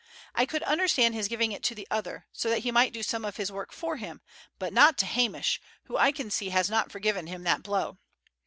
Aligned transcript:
I 0.33 0.47
could 0.47 0.63
understand 0.63 1.13
his 1.13 1.27
giving 1.27 1.51
it 1.51 1.61
to 1.61 1.75
the 1.75 1.87
other, 1.91 2.25
so 2.33 2.49
that 2.49 2.63
he 2.63 2.71
might 2.71 2.91
do 2.91 3.03
some 3.03 3.23
of 3.23 3.37
his 3.37 3.51
work 3.51 3.71
for 3.71 3.97
him, 3.97 4.19
but 4.57 4.73
not 4.73 4.97
to 4.97 5.05
Hamish, 5.05 5.61
who 5.83 5.95
I 5.95 6.11
can 6.11 6.31
see 6.31 6.49
has 6.49 6.71
not 6.71 6.91
forgiven 6.91 7.27
him 7.27 7.43
that 7.43 7.61
blow." 7.61 7.99